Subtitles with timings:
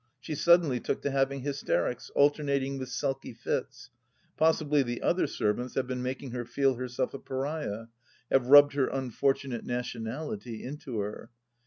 [0.19, 3.91] She suddenly took to having hysterics, alternating with sulky fits.
[4.35, 7.85] Possibly the other servants have been making her feel herself a pariah—
[8.31, 11.29] have rubbed her unfortunate nationality into her.